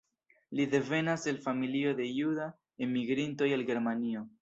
Li 0.59 0.65
devenas 0.71 1.27
el 1.33 1.37
familio 1.45 1.93
de 2.01 2.09
juda 2.17 2.51
enmigrintoj 2.89 3.55
el 3.61 3.69
Germanio. 3.73 4.31